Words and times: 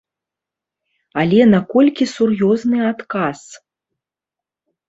Але 1.23 1.39
наколькі 1.55 2.09
сур'ёзны 2.15 2.79
адказ? 2.93 3.39